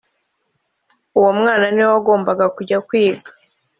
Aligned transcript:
uwo 1.17 1.31
mwana 1.39 1.65
niwe 1.69 1.89
wagombaga 1.93 2.45
kujya 2.55 2.77
kwiga. 2.87 3.29